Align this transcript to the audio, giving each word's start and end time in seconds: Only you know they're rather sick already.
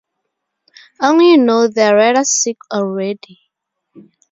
Only 0.99 1.33
you 1.33 1.37
know 1.37 1.67
they're 1.67 1.95
rather 1.95 2.23
sick 2.23 2.57
already. 2.73 3.37